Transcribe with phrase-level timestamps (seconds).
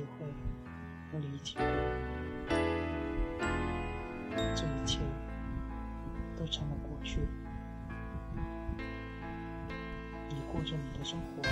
[0.00, 0.24] 是没有机会
[1.12, 1.54] 和理解，
[4.54, 5.00] 这一切
[6.38, 7.20] 都成了过去。
[10.28, 11.42] 你过着你的生活，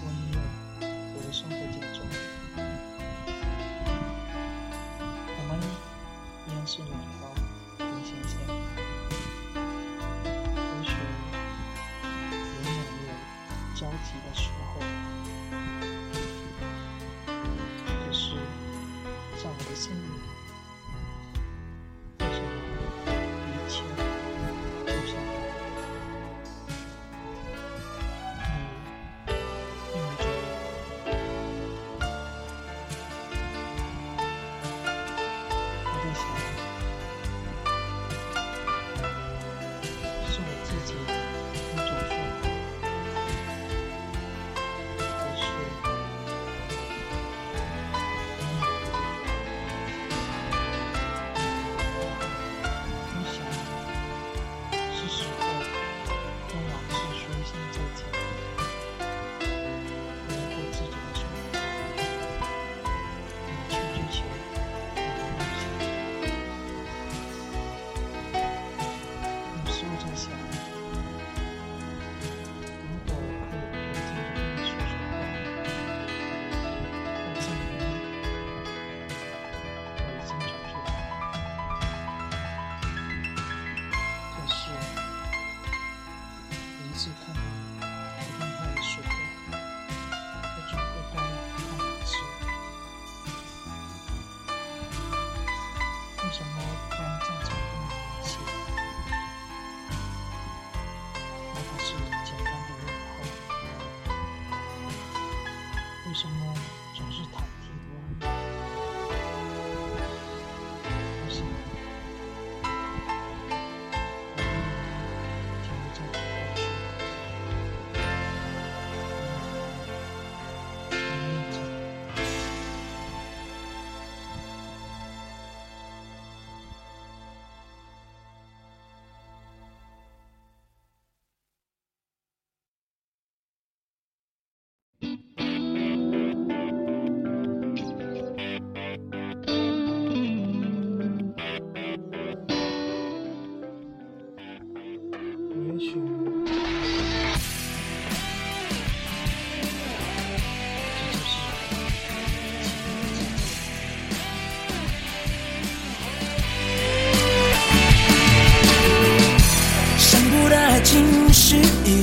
[0.00, 0.38] 我也有
[1.16, 2.00] 我的生活节奏。
[5.26, 5.58] 我们
[6.46, 7.26] 依然是两条
[7.78, 8.32] 平行线，
[10.24, 10.90] 或许
[12.54, 12.76] 永远
[13.06, 13.08] 有
[13.74, 14.50] 交集的时
[19.84, 20.23] soon.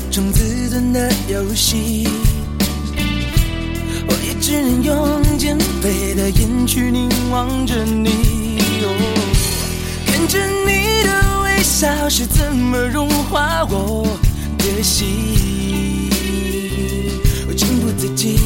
[0.10, 2.08] 种自尊的游戏，
[4.08, 8.60] 我也只能用减肥的眼去凝望着你，
[10.06, 14.06] 看着你的微笑是怎么融化我
[14.58, 16.10] 的心，
[17.48, 18.38] 我情不自禁。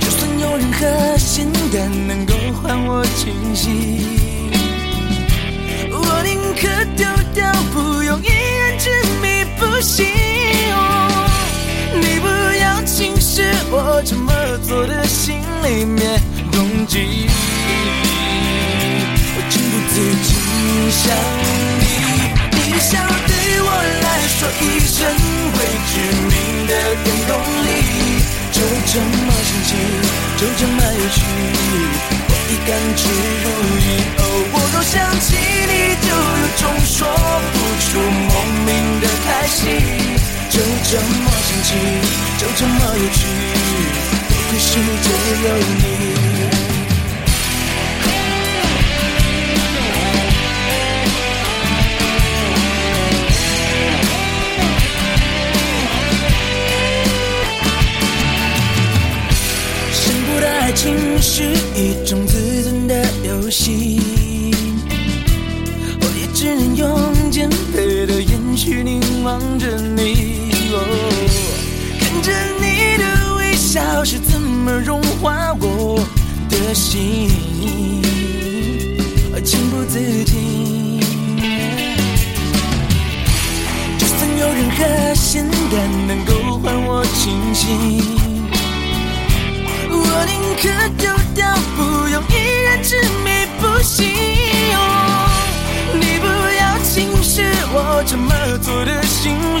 [0.00, 4.23] 就算有任何仙丹能够换我清醒。
[9.84, 10.06] 心。
[10.72, 10.78] 哦
[11.92, 12.26] 你不
[12.58, 14.32] 要轻视我这么
[14.66, 17.28] 做的心里面动机，
[19.36, 19.94] 我情不自
[20.24, 20.32] 禁
[20.90, 21.02] 想
[21.80, 21.84] 你，
[22.50, 23.68] 你笑对我
[24.02, 24.96] 来说一生
[25.52, 25.56] 会
[25.90, 25.92] 致
[26.30, 26.32] 命
[26.66, 26.72] 的
[27.04, 27.30] 原动
[27.62, 27.68] 力，
[28.50, 28.58] 就
[28.90, 29.70] 这么神奇，
[30.38, 31.16] 就这么有趣，
[32.28, 33.02] 我已甘之
[33.44, 33.46] 如
[33.78, 33.86] 饴。
[34.18, 34.20] 哦，
[34.52, 35.28] 我若想起
[42.38, 43.18] 就这么有趣，
[44.28, 44.68] 多亏世
[45.02, 45.08] 界
[45.44, 45.82] 有你。
[59.92, 60.82] 深不到爱情
[61.20, 61.42] 是
[61.74, 62.92] 一种自尊的
[63.24, 64.00] 游戏，
[66.00, 70.43] 我也只能用减肥的眼去凝望着你，
[76.74, 77.30] 心，
[79.44, 81.00] 情不自禁。
[83.98, 87.62] 就算有任何仙丹能够换我清醒。
[89.90, 90.62] 我宁可
[90.98, 91.02] 丢
[91.34, 91.78] 掉，不
[92.08, 92.32] 用一
[92.64, 93.28] 人执迷
[93.60, 94.04] 不醒。
[95.94, 96.26] 你不
[96.58, 97.32] 要轻视
[97.72, 99.53] 我这么做的心里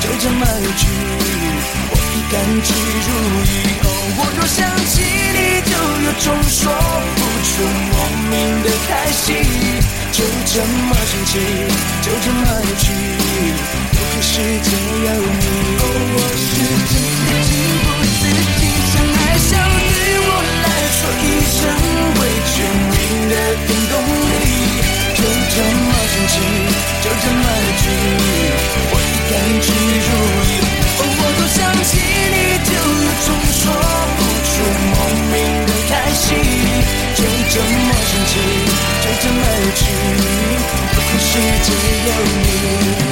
[0.00, 0.86] 就这么有趣，
[1.90, 3.08] 我已甘之如
[3.46, 3.50] 饴。
[3.84, 3.86] 哦，
[4.18, 4.58] 我若想
[4.90, 4.92] 起
[5.34, 5.72] 你，就
[6.04, 6.60] 有种说
[7.14, 7.94] 不出莫
[8.30, 8.32] 名
[8.62, 9.26] 的开心，
[10.10, 11.38] 就这么神奇，
[12.02, 12.90] 就这么有趣，
[13.94, 14.70] 我可世界
[15.06, 15.46] 有你。
[15.78, 16.46] 哦，我是
[16.90, 17.50] 真的情
[17.84, 17.86] 不
[18.18, 18.20] 自
[18.58, 18.60] 禁，
[18.90, 20.30] 想爱笑对我
[20.64, 20.66] 来
[20.98, 21.56] 说一生
[22.16, 22.56] 会绝
[22.90, 22.92] 命
[23.30, 24.36] 的原动力，
[25.14, 26.34] 就这么神奇，
[27.02, 28.47] 就这么有趣。
[29.30, 30.56] 感激如饴。
[31.00, 31.90] 我都想起
[32.32, 33.60] 你，就有种说
[34.16, 34.50] 不出
[34.90, 34.94] 莫
[35.32, 35.34] 名
[35.66, 36.26] 的开心，
[37.14, 37.20] 就
[37.50, 38.32] 这么神奇，
[39.02, 39.80] 就这么有趣，
[40.94, 41.30] 不可世
[41.62, 41.68] 界
[42.06, 42.10] 有
[42.42, 43.07] 你。